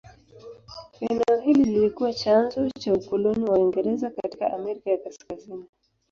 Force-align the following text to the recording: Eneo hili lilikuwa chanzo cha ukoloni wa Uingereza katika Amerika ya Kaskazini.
Eneo 1.01 1.39
hili 1.39 1.63
lilikuwa 1.65 2.13
chanzo 2.13 2.69
cha 2.69 2.93
ukoloni 2.93 3.43
wa 3.49 3.59
Uingereza 3.59 4.09
katika 4.09 4.53
Amerika 4.53 4.89
ya 4.91 4.97
Kaskazini. 4.97 5.65